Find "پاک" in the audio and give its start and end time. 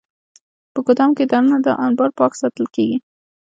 2.17-2.31